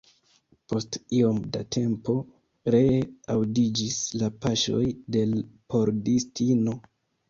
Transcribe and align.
Post 0.71 0.97
iom 1.17 1.37
da 1.57 1.61
tempo 1.77 2.17
ree 2.77 2.97
aŭdiĝis 3.37 4.03
la 4.25 4.35
paŝoj 4.43 4.85
de 5.17 5.27
l' 5.33 5.49
pordistino. 5.73 6.81